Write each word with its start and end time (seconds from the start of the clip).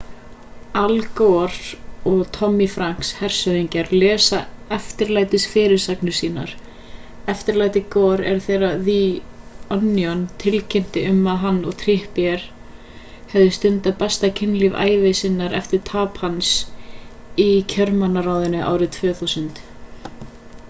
al 0.79 0.93
gore 1.17 1.75
og 2.11 2.21
tommy 2.37 2.67
franks 2.75 3.09
hershöfðingi 3.17 3.81
lesa 4.03 4.39
eftirlætis 4.77 5.45
fyrirsagnirnar 5.51 6.17
sínar 6.19 6.53
eftirlæti 7.35 7.83
gore 7.97 8.25
er 8.31 8.41
þegar 8.47 8.81
the 8.89 8.97
onion 9.77 10.25
tilkynnti 10.45 11.05
um 11.11 11.21
að 11.35 11.39
hann 11.45 11.61
og 11.75 11.77
tipper 11.83 12.47
hefðu 13.35 13.53
stundað 13.61 14.01
besta 14.03 14.33
kynlíf 14.43 14.81
ævi 14.89 15.13
sinnar 15.23 15.57
eftir 15.61 15.85
tap 15.93 16.19
hans 16.25 16.53
í 17.47 17.49
kjörmannaráðinu 17.77 18.67
árið 18.73 18.97
2000 19.01 19.65